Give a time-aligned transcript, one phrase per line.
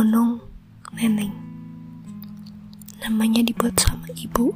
[0.00, 0.40] gunung
[0.96, 1.28] neneng.
[3.04, 4.48] Namanya dibuat sama ibu.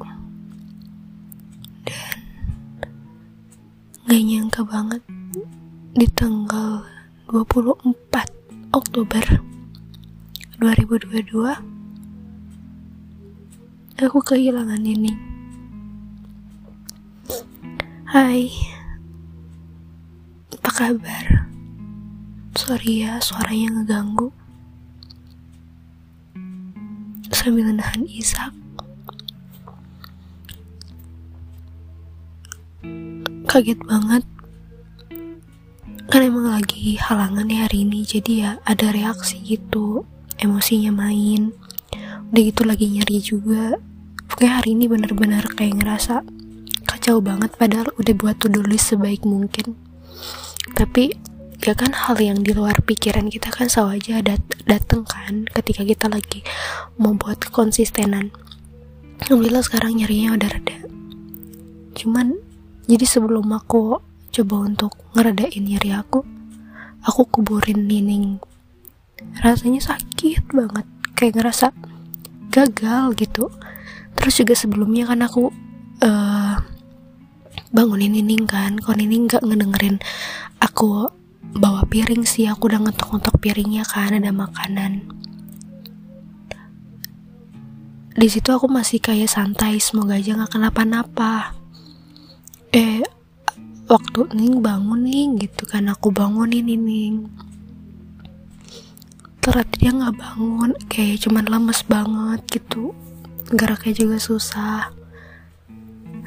[1.85, 2.89] Dan
[4.09, 5.05] gak nyangka banget
[6.01, 6.81] di tanggal
[7.29, 7.77] 24
[8.73, 9.21] Oktober
[10.65, 11.29] 2022
[14.01, 15.13] aku kehilangan ini
[18.09, 18.49] Hai
[20.57, 21.53] apa kabar?
[22.57, 24.33] Sorry ya suaranya ngeganggu
[27.45, 28.57] sambil nahan isak
[33.55, 34.27] kaget banget.
[36.11, 40.03] Kan emang lagi halangan ya hari ini jadi ya ada reaksi gitu.
[40.43, 41.55] Emosinya main.
[42.35, 43.79] Udah gitu lagi nyari juga.
[44.27, 46.27] Pokoknya hari ini bener-bener kayak ngerasa
[46.83, 49.79] kacau banget padahal udah buat to list sebaik mungkin.
[50.75, 51.15] Tapi
[51.65, 55.81] ya kan hal yang di luar pikiran kita kan selalu aja dat dateng kan ketika
[55.81, 56.45] kita lagi
[57.01, 58.29] mau buat konsistenan.
[59.25, 60.79] Alhamdulillah sekarang nyarinya udah reda.
[61.97, 62.37] Cuman
[62.85, 63.97] jadi sebelum aku
[64.29, 66.21] coba untuk ngeredain nyari aku
[67.01, 68.45] aku kuburin Nining.
[69.41, 70.85] Rasanya sakit banget
[71.17, 71.73] kayak ngerasa
[72.53, 73.49] gagal gitu.
[74.21, 75.49] Terus juga sebelumnya kan aku
[76.05, 76.61] uh,
[77.73, 78.77] bangunin Nining kan.
[78.77, 79.97] Kalau Nining nggak ngedengerin
[80.61, 81.09] aku
[81.55, 85.07] bawa piring sih aku udah ngetok-ngetok piringnya kan ada makanan.
[88.15, 91.55] Di situ aku masih kayak santai semoga aja nggak kenapa-napa.
[92.71, 93.03] Eh
[93.91, 97.27] waktu Ning bangun nih gitu kan aku bangunin Ning.
[99.43, 102.95] Ternyata dia nggak bangun kayak cuman lemes banget gitu.
[103.51, 104.95] Geraknya juga susah.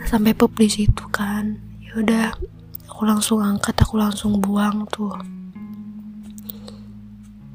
[0.07, 1.59] Sampai pop di situ kan.
[1.83, 2.27] Ya udah
[2.97, 5.13] aku langsung angkat aku langsung buang tuh.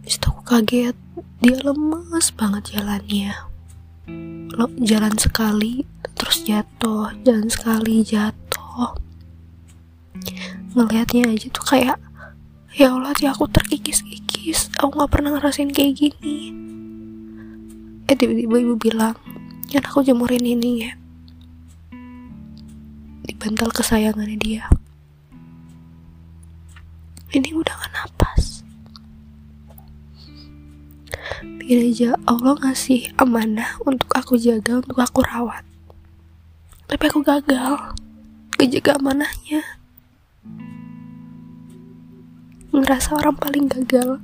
[0.06, 0.94] Terus aku kaget.
[1.42, 3.34] Dia lemes banget jalannya.
[4.86, 5.82] Jalan sekali
[6.14, 8.94] terus jatuh jalan sekali jatuh.
[10.78, 11.98] Ngelihatnya aja tuh kayak
[12.78, 14.70] ya Allah ya aku terkikis-kikis.
[14.78, 16.54] Aku nggak pernah ngerasain kayak gini.
[18.06, 19.18] Eh tiba-tiba ibu bilang
[19.74, 20.94] kan aku jemurin ini ya.
[23.26, 24.70] Di bantal kesayangannya dia
[27.32, 28.62] ini udah gak napas.
[31.42, 35.64] Biar aja Allah ngasih amanah untuk aku jaga, untuk aku rawat.
[36.86, 37.96] Tapi aku gagal
[38.62, 39.64] Kejaga amanahnya.
[42.70, 44.22] Ngerasa orang paling gagal.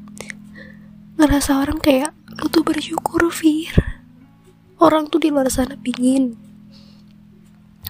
[1.18, 3.74] Ngerasa orang kayak Lu tuh bersyukur Fir.
[4.78, 6.38] Orang tuh di luar sana pingin.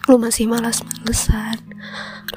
[0.08, 1.60] Lu masih malas-malesan.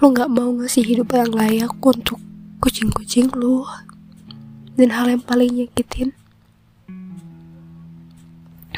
[0.03, 2.19] Lu gak mau ngasih hidup yang layak untuk
[2.61, 3.65] kucing-kucing lu
[4.77, 6.13] dan hal yang paling nyakitin.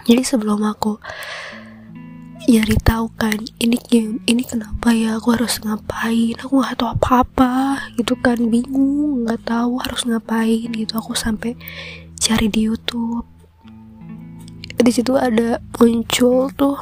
[0.03, 0.99] Jadi sebelum aku
[2.43, 3.79] nyari tahu kan ini
[4.27, 9.79] ini kenapa ya aku harus ngapain aku nggak tahu apa-apa gitu kan bingung nggak tahu
[9.79, 10.95] harus ngapain gitu.
[10.95, 11.55] Aku sampai
[12.19, 13.27] cari di YouTube.
[14.79, 16.79] Di situ ada muncul tuh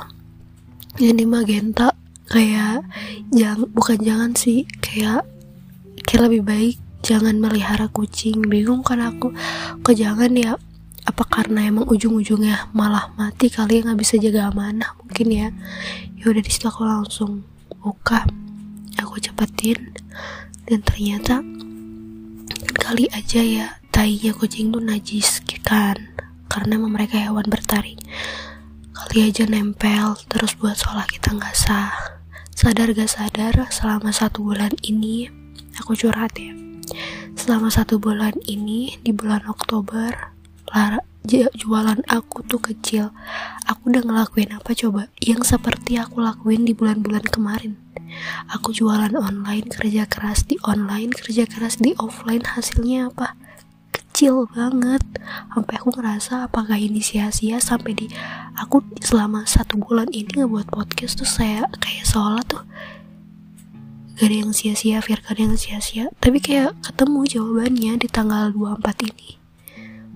[0.97, 1.93] yang di magenta
[2.29, 2.85] kayak
[3.29, 5.25] jangan bukan jangan sih kayak
[6.05, 8.45] kayak lebih baik jangan melihara kucing.
[8.45, 9.33] Bingung kan aku?
[9.81, 10.55] Kok jangan ya?
[11.01, 13.89] Apa karena emang ujung-ujungnya malah mati kali ya?
[13.89, 15.47] Nggak bisa jaga amanah mungkin ya?
[16.17, 17.43] Ya udah di situ aku langsung
[17.81, 18.23] buka.
[19.01, 19.97] Aku cepetin.
[20.69, 21.41] Dan ternyata
[22.77, 25.97] kali aja ya tainya kucing tuh najis kan?
[26.47, 27.99] Karena emang mereka hewan bertaring.
[28.93, 32.21] Kali aja nempel terus buat sholat kita nggak sah.
[32.51, 35.25] Sadar gak sadar selama satu bulan ini
[35.81, 36.53] aku curhat ya
[37.35, 40.31] selama satu bulan ini di bulan Oktober
[40.71, 41.03] lara,
[41.53, 43.11] jualan aku tuh kecil.
[43.67, 45.11] Aku udah ngelakuin apa coba?
[45.19, 47.77] Yang seperti aku lakuin di bulan-bulan kemarin.
[48.51, 52.43] Aku jualan online kerja keras di online kerja keras di offline.
[52.43, 53.35] Hasilnya apa?
[53.91, 55.03] Kecil banget.
[55.51, 58.07] Sampai aku ngerasa apakah ini sia-sia sampai di
[58.55, 62.63] aku selama satu bulan ini ngebuat podcast tuh saya kayak seolah tuh
[64.21, 66.13] gak ada yang sia-sia Fir gak ada yang sia-sia.
[66.21, 69.41] Tapi kayak ketemu jawabannya di tanggal 24 ini.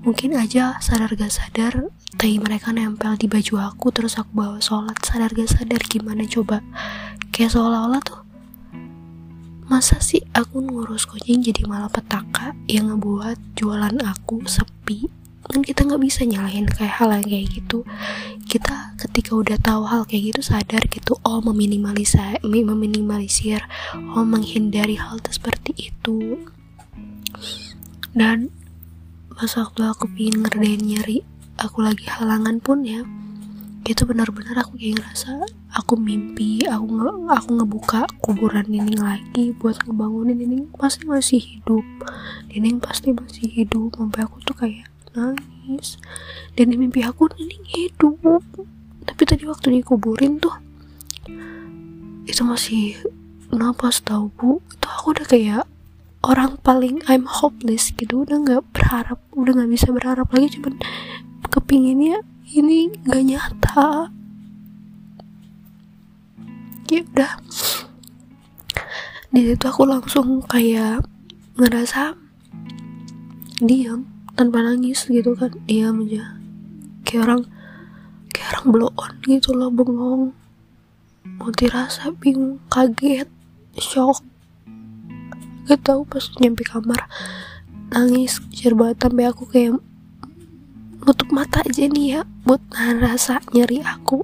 [0.06, 5.02] Mungkin aja sadar gak sadar tai mereka nempel di baju aku terus aku bawa sholat.
[5.02, 6.62] Sadar gak sadar gimana coba?
[7.34, 8.22] Kayak seolah-olah tuh
[9.66, 15.10] masa sih aku ngurus kucing jadi malah petaka yang ngebuat jualan aku sepi
[15.46, 17.86] kan kita nggak bisa nyalahin kayak hal yang kayak gitu.
[18.46, 23.62] Kita ketika udah tahu hal kayak gitu sadar gitu oh meminimalisir meminimalisir
[23.96, 26.42] oh menghindari hal seperti itu.
[28.16, 28.50] Dan
[29.36, 31.20] pas waktu aku pingin ngerdain nyari
[31.60, 33.04] aku lagi halangan pun ya
[33.86, 35.46] itu benar-benar aku kayak ngerasa
[35.78, 37.06] aku mimpi aku nge
[37.38, 41.86] aku ngebuka kuburan Nining lagi buat ngebangunin Nining pasti masih hidup.
[42.50, 45.98] Nining pasti masih hidup sampai aku tuh kayak nangis.
[46.54, 48.44] Dan di mimpi aku Nining hidup.
[49.06, 50.54] Tapi tadi waktu dikuburin tuh
[52.26, 53.00] itu masih
[53.54, 54.60] napas tau bu.
[54.74, 55.64] Itu aku udah kayak
[56.26, 58.28] orang paling I'm hopeless gitu.
[58.28, 60.58] Udah nggak berharap udah nggak bisa berharap lagi.
[60.58, 60.78] Cuman
[61.48, 62.20] kepinginnya
[62.52, 64.10] ini gak nyata.
[66.92, 67.34] Ya udah.
[69.34, 71.04] Di situ aku langsung kayak
[71.56, 72.16] ngerasa
[73.60, 75.56] diam tanpa nangis gitu kan.
[75.66, 76.36] Diam aja.
[77.08, 77.42] Kayak orang
[78.30, 80.36] kayak orang blow on gitu loh bengong.
[81.40, 83.32] Mau dirasa bingung kaget
[83.80, 84.22] shock.
[85.66, 87.10] Gak tau pas nyampe kamar
[87.90, 89.82] nangis kejar banget sampai aku kayak
[91.02, 94.22] nutup mata aja nih ya buat nahan rasa nyeri aku.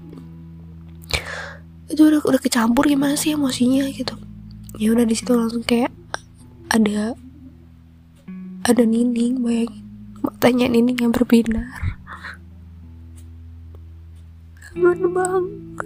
[1.90, 4.14] Itu udah udah kecampur gimana sih emosinya gitu.
[4.78, 5.90] Ya udah di situ langsung kayak
[6.70, 7.18] ada
[8.62, 9.91] ada nining bayangin
[10.42, 12.02] matanya nining yang berbinar
[14.58, 15.86] kangen banget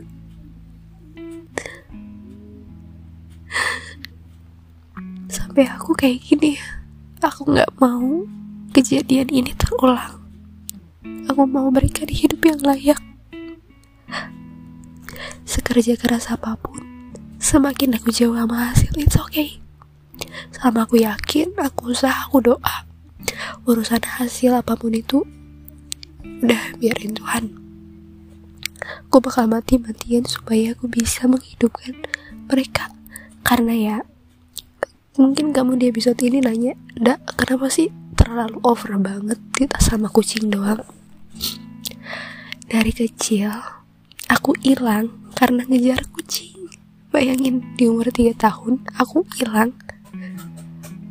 [5.27, 6.55] sampai aku kayak gini
[7.19, 8.23] aku nggak mau
[8.71, 10.23] kejadian ini terulang
[11.27, 13.01] Aku mau berikan hidup yang layak.
[15.43, 16.79] Sekerja keras apa pun,
[17.43, 19.59] semakin aku jauh sama hasil, it's okay.
[20.55, 22.94] Sama aku yakin, aku usaha, aku doa.
[23.65, 25.25] Urusan hasil apa pun itu,
[26.45, 27.45] udah biarin Tuhan.
[29.09, 31.95] Aku bakal mati-matian supaya aku bisa menghidupkan
[32.51, 32.91] mereka.
[33.41, 33.97] Karena ya,
[35.15, 37.89] mungkin kamu di episode ini nanya, Dak, kenapa sih
[38.19, 40.83] terlalu over banget kita sama kucing doang?
[42.65, 43.53] Dari kecil,
[44.27, 46.67] aku hilang karena ngejar kucing.
[47.13, 49.71] Bayangin, di umur 3 tahun, aku hilang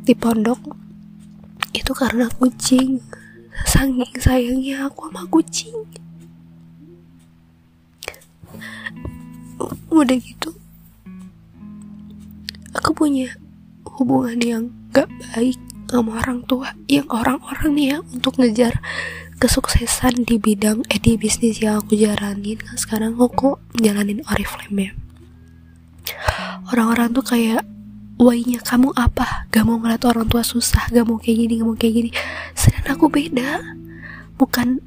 [0.05, 0.84] di pondok.
[1.75, 3.03] Itu karena kucing.
[3.67, 5.75] Saking sayangnya aku sama kucing.
[9.91, 10.51] Udah gitu,
[12.75, 13.31] aku punya
[13.95, 15.55] hubungan yang gak baik
[15.87, 18.83] sama orang tua yang orang-orang nih ya untuk ngejar
[19.39, 24.93] kesuksesan di bidang eh di bisnis yang aku jalanin kan sekarang aku jalanin Oriflame ya
[26.71, 27.63] orang-orang tuh kayak
[28.15, 29.47] wainya kamu apa?
[29.51, 32.09] Gak mau ngeliat orang tua susah gak mau kayak gini gak mau kayak gini.
[32.55, 33.49] Sedangkan aku beda.
[34.35, 34.79] Bukan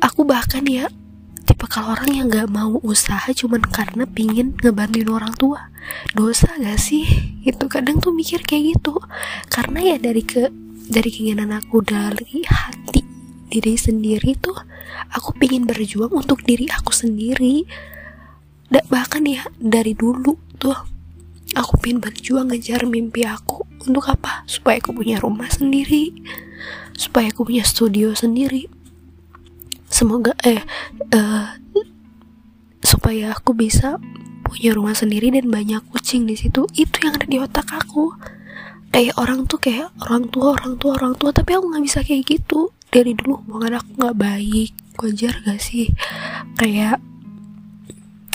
[0.00, 0.88] aku bahkan ya
[1.44, 5.68] tipe kalau orang yang gak mau usaha cuman karena pingin ngebantuin orang tua.
[6.16, 7.04] Dosa gak sih?
[7.44, 8.96] Itu kadang tuh mikir kayak gitu.
[9.52, 10.48] Karena ya dari ke
[10.90, 13.02] dari keinginan aku dari hati
[13.50, 14.54] diri sendiri tuh
[15.10, 17.66] aku pingin berjuang untuk diri aku sendiri.
[18.70, 20.99] Da, bahkan ya dari dulu tuh
[21.54, 23.66] aku pingin berjuang ngejar mimpi aku.
[23.86, 24.44] Untuk apa?
[24.44, 26.14] Supaya aku punya rumah sendiri.
[26.94, 28.68] Supaya aku punya studio sendiri.
[29.90, 30.62] Semoga eh
[31.14, 31.56] uh,
[32.80, 33.98] supaya aku bisa
[34.46, 36.66] punya rumah sendiri dan banyak kucing di situ.
[36.74, 38.14] Itu yang ada di otak aku.
[38.90, 41.30] Kayak orang tuh kayak orang tua orang tua orang tua.
[41.30, 42.70] Tapi aku nggak bisa kayak gitu.
[42.90, 44.72] Dari dulu hubungan aku nggak baik.
[45.00, 45.88] Wajar gak sih?
[46.60, 47.00] Kayak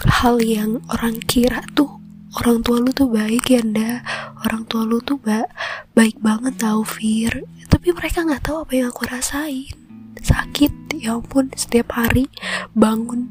[0.02, 2.05] hal yang orang kira tuh
[2.36, 4.04] orang tua lu tuh baik ya nda.
[4.44, 5.48] Orang tua lu tuh ba
[5.96, 7.48] baik banget tau Fir.
[7.72, 9.72] Tapi mereka nggak tahu apa yang aku rasain.
[10.20, 12.28] Sakit ya ampun setiap hari
[12.74, 13.30] bangun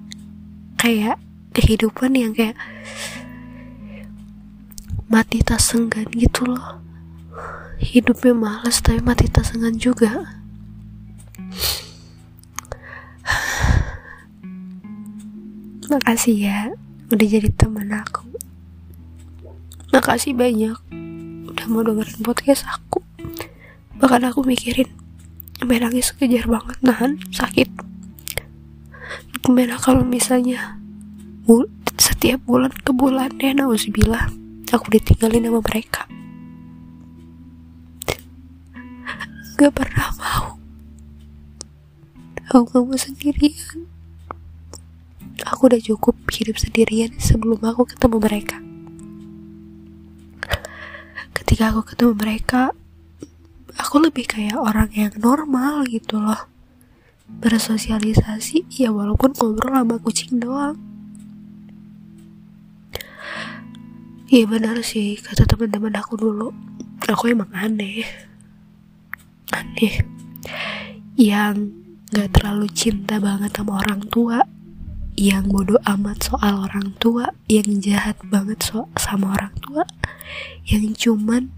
[0.81, 1.19] kayak
[1.57, 2.57] kehidupan yang kayak
[5.09, 6.81] mati tak senggan gitu loh.
[7.81, 10.41] Hidupnya males tapi mati tak senggan juga.
[15.93, 16.73] Makasih ya
[17.13, 18.25] udah jadi teman aku.
[19.95, 20.75] Makasih banyak
[21.55, 22.99] udah mau dengerin podcast aku.
[24.03, 24.91] Bahkan aku mikirin
[25.55, 27.71] sampai nangis kejar banget nahan sakit.
[29.39, 30.83] Gimana kalau misalnya
[31.95, 34.35] setiap bulan ke bulan ya nauzubillah
[34.75, 36.11] aku ditinggalin sama mereka.
[39.55, 40.59] Gak pernah mau
[42.51, 43.87] aku gak mau sendirian
[45.47, 48.64] aku udah cukup hidup sendirian sebelum aku ketemu mereka
[51.45, 52.73] ketika aku ketemu mereka
[53.77, 56.49] aku lebih kayak orang yang normal gitu loh.
[57.29, 60.81] Bersosialisasi ya walaupun ngobrol sama kucing doang.
[64.33, 66.49] Iya benar sih kata teman-teman aku dulu.
[67.05, 68.09] Aku emang aneh.
[69.53, 70.01] Aneh.
[71.21, 71.77] Yang
[72.09, 74.41] gak terlalu cinta banget sama orang tua
[75.15, 79.87] yang bodoh amat soal orang tua yang jahat banget so sama orang tua
[80.67, 81.55] yang cuman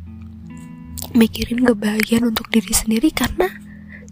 [1.17, 3.49] mikirin kebahagiaan untuk diri sendiri karena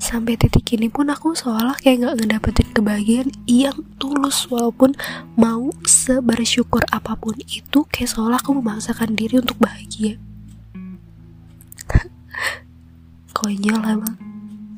[0.00, 4.96] sampai titik ini pun aku seolah kayak gak ngedapetin kebahagiaan yang tulus walaupun
[5.36, 10.20] mau sebersyukur apa pun itu kayak seolah aku memaksakan diri untuk bahagia.
[13.36, 14.16] Konyol emang.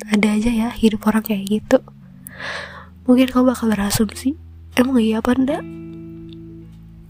[0.06, 1.82] Ada aja ya hidup orang kayak gitu.
[3.10, 4.38] Mungkin kamu bakal berasumsi
[4.76, 5.64] emang iya apa enggak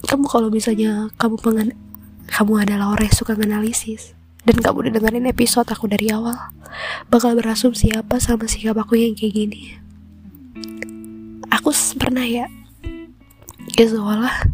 [0.07, 1.69] kamu kalau misalnya kamu pengen
[2.27, 6.35] kamu adalah orang yang suka analisis dan kamu udah dengerin episode aku dari awal
[7.07, 9.75] bakal berasumsi apa sama sikap aku yang kayak gini?
[11.51, 12.47] Aku pernah ya
[13.75, 14.47] ya seolah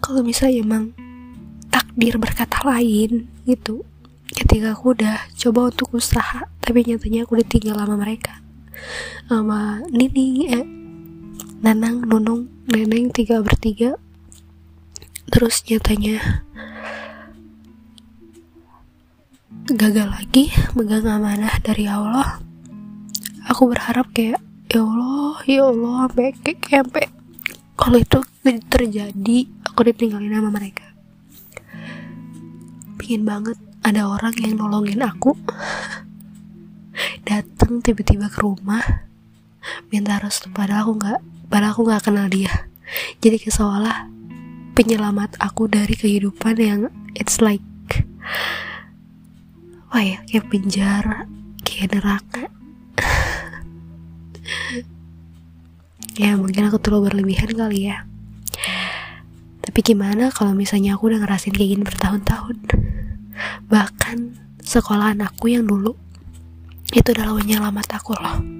[0.00, 0.84] kalau misalnya emang
[1.68, 3.84] takdir berkata lain gitu
[4.32, 8.40] ketika aku udah coba untuk usaha tapi nyatanya aku ditinggal sama mereka
[9.28, 10.66] sama Nini eh,
[11.60, 14.00] Nanang, Nunung, Neneng tiga bertiga.
[15.28, 16.40] Terus nyatanya
[19.68, 22.40] gagal lagi megang amanah dari Allah.
[23.52, 24.40] Aku berharap kayak
[24.72, 27.04] ya Allah ya Allah sampai kayak sampai
[27.76, 28.18] kalau itu
[28.72, 29.38] terjadi
[29.68, 30.88] aku ditinggalin sama mereka.
[32.96, 35.36] Pingin banget ada orang yang nolongin aku.
[37.28, 39.04] Datang tiba-tiba ke rumah
[39.92, 42.70] minta restu padahal aku nggak padahal aku nggak kenal dia.
[43.18, 44.06] Jadi seolah
[44.78, 46.80] penyelamat aku dari kehidupan yang
[47.18, 47.60] it's like
[49.90, 51.26] apa ya kayak penjara
[51.66, 52.46] kayak neraka.
[56.20, 58.04] Ya mungkin aku terlalu berlebihan kali ya.
[59.64, 62.56] Tapi gimana kalau misalnya aku udah ngerasin kayak gini bertahun-tahun?
[63.72, 64.16] Bahkan
[64.60, 65.96] sekolah anakku yang dulu
[66.92, 68.59] itu adalah penyelamat aku loh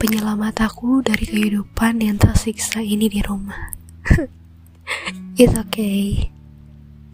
[0.00, 3.72] penyelamat aku dari kehidupan yang tersiksa ini di rumah.
[5.40, 6.32] It's okay.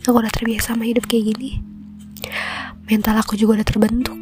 [0.06, 1.58] Aku udah terbiasa sama hidup kayak gini.
[2.86, 4.18] Mental aku juga udah terbentuk.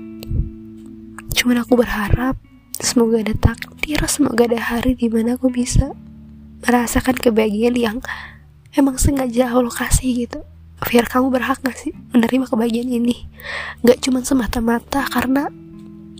[1.37, 2.41] Cuman aku berharap
[2.81, 5.93] semoga ada takdir, semoga ada hari di mana aku bisa
[6.65, 7.99] merasakan kebahagiaan yang
[8.73, 10.41] emang sengaja Allah kasih gitu.
[10.85, 13.29] Biar kamu berhak gak sih menerima kebahagiaan ini?
[13.85, 15.49] Gak cuma semata-mata karena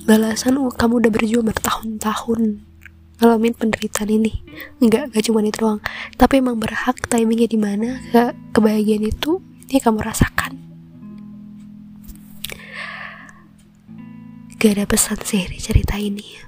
[0.05, 2.61] balasan kamu udah berjuang bertahun-tahun
[3.19, 4.45] ngalamin penderitaan ini.
[4.79, 5.81] Enggak enggak cuma itu doang.
[6.21, 9.41] Tapi emang berhak timingnya di mana ke kebahagiaan itu
[9.73, 10.53] ini kamu rasakan.
[14.61, 16.41] Gak ada pesan sih di cerita ini.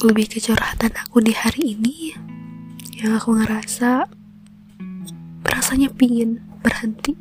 [0.00, 2.12] Lebih kecurhatan aku di hari ini
[3.00, 4.08] yang aku ngerasa
[5.44, 7.16] rasanya pingin berhenti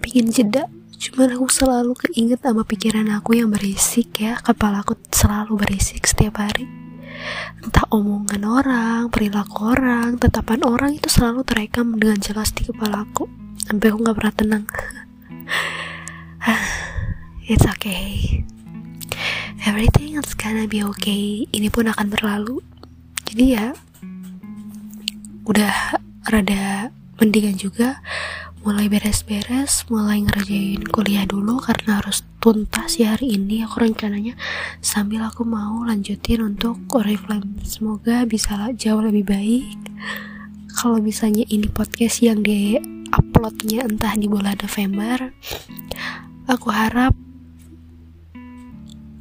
[0.00, 4.38] pingin jeda Cuman aku selalu keinget sama pikiran aku yang berisik ya.
[4.40, 6.66] Kepala aku selalu berisik setiap hari.
[7.62, 13.30] Entah omongan orang, perilaku orang, tetapan orang itu selalu terekam dengan jelas di kepala aku.
[13.64, 14.64] Sampai aku gak pernah tenang.
[17.48, 18.42] It's okay.
[19.64, 21.48] Everything is gonna be okay.
[21.48, 22.60] Ini pun akan berlalu.
[23.24, 23.72] Jadi ya
[25.44, 26.88] Udah rada
[27.20, 28.00] mendingan juga
[28.64, 33.60] mulai beres-beres mulai ngerjain kuliah dulu karena harus tuntas ya hari ini.
[33.62, 34.34] Aku rencananya
[34.80, 39.76] sambil aku mau lanjutin untuk oriflame semoga bisa jauh lebih baik.
[40.74, 42.80] Kalau misalnya ini podcast yang di
[43.14, 45.30] uploadnya entah di bulan November
[46.50, 47.14] aku harap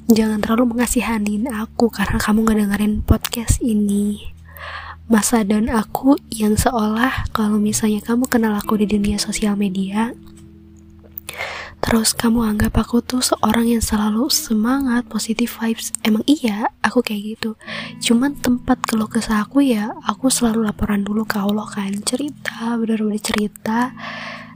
[0.09, 4.32] jangan terlalu mengasihanin aku karena kamu gak dengerin podcast ini
[5.11, 10.15] masa dan aku yang seolah kalau misalnya kamu kenal aku di dunia sosial media
[11.83, 15.91] terus kamu anggap aku tuh seorang yang selalu semangat positif vibes.
[15.99, 17.59] Emang iya aku kayak gitu.
[17.99, 21.91] Cuman tempat keluh kesah aku ya aku selalu laporan dulu ke Allah kan.
[22.07, 23.91] Cerita bener-bener cerita.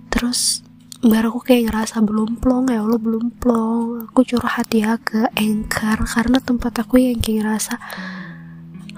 [0.07, 0.63] Terus
[1.03, 4.07] baru aku kayak ngerasa belum plong ya Allah belum plong.
[4.07, 7.75] Aku curhat ya ke anchor karena tempat aku yang kayak ngerasa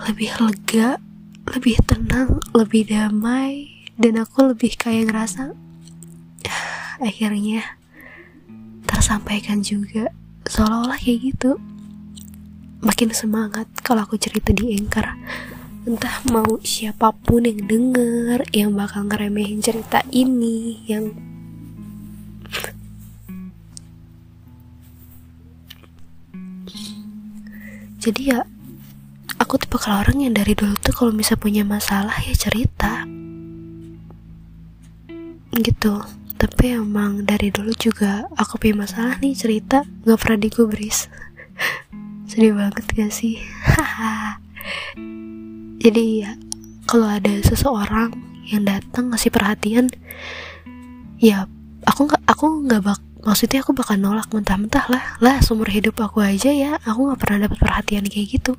[0.06, 1.02] lebih lega
[1.50, 5.58] lebih tenang, lebih damai, dan aku lebih kayak ngerasa
[7.02, 7.80] akhirnya
[8.86, 10.14] tersampaikan juga.
[10.46, 11.58] Seolah-olah kayak gitu.
[12.80, 15.18] Makin semangat kalau aku cerita di anchor.
[15.90, 21.12] Entah mau siapa pun yang denger yang bakal ngeremehin cerita ini yang
[28.00, 28.40] jadi ya
[29.50, 33.02] aku tipe kalau orang yang dari dulu tuh kalau bisa punya masalah ya cerita.
[35.58, 36.06] Gitu.
[36.38, 41.10] Tapi emang dari dulu juga aku punya masalah nih cerita nggak pernah digubris.
[42.30, 43.42] Sedih banget gak sih?
[45.82, 46.38] Jadi ya
[46.86, 48.14] kalau ada seseorang
[48.46, 49.90] yang datang ngasih perhatian
[51.18, 51.50] ya
[51.90, 55.04] aku nggak aku nggak bak maksudnya aku bakal nolak mentah-mentah lah.
[55.20, 58.56] Lah seumur hidup aku aja ya aku nggak pernah dapat perhatian kayak gitu.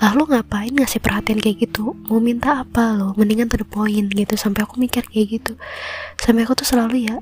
[0.00, 1.96] Lalu ngapain ngasih perhatian kayak gitu?
[2.08, 3.16] Mau minta apa lo?
[3.16, 3.66] Mendingan to the
[4.12, 5.52] gitu sampai aku mikir kayak gitu.
[6.20, 7.16] Sampai aku tuh selalu ya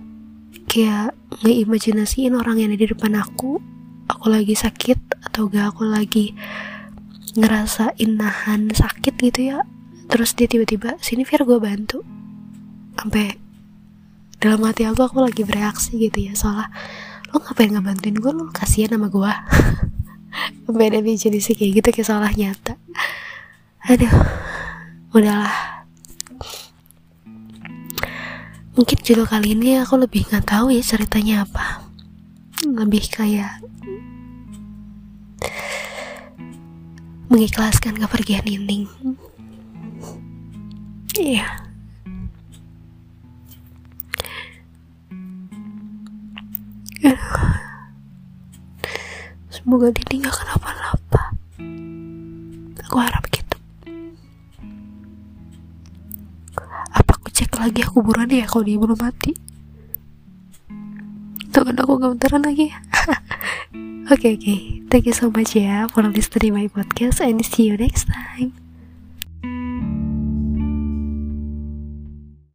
[0.66, 3.62] kayak ngeimajinasiin orang yang ada di depan aku.
[4.10, 6.34] Aku lagi sakit atau gak aku lagi
[7.38, 9.62] ngerasain nahan sakit gitu ya.
[10.10, 12.02] Terus dia tiba-tiba sini Fir gue bantu.
[12.98, 13.38] Sampai
[14.40, 16.72] dalam hati aku aku lagi bereaksi gitu ya soalnya
[17.30, 19.32] lo ngapain ngebantuin gue lo kasihan sama gue
[20.70, 22.78] beda sih kayak gitu kayak salah nyata.
[23.90, 24.12] Aduh
[25.10, 25.82] udahlah.
[28.78, 31.84] Mungkin judul kali ini aku lebih nggak tahu ya ceritanya apa.
[32.64, 33.60] Lebih kayak
[37.30, 38.86] mengikhlaskan kepergian Nining.
[41.18, 41.42] Iya.
[41.44, 41.69] yeah.
[49.70, 51.30] Semoga Dini gak kenapa-napa.
[52.90, 53.54] Aku harap gitu.
[56.90, 59.30] Apa aku cek lagi aku buruan ya kalau dia belum mati?
[61.54, 62.82] Tuh kan aku gak bentaran lagi ya.
[64.10, 64.58] Oke oke, okay, okay.
[64.90, 68.50] thank you so much ya for listening my podcast and see you next time.